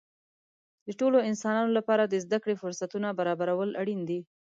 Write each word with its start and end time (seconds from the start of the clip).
د 0.85 0.89
ټولو 0.99 1.17
انسانانو 1.29 1.71
لپاره 1.77 2.03
د 2.05 2.13
زده 2.25 2.37
کړې 2.43 2.55
فرصتونه 2.61 3.07
برابرول 3.19 3.69
اړین 3.81 4.01
دي. 4.09 4.19